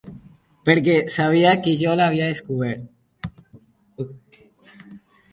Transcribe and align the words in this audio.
Perquè 0.67 0.93
sabia 1.15 1.51
que 1.67 1.73
jo 1.81 1.91
l'havia 1.99 2.29
descobert. 2.31 4.39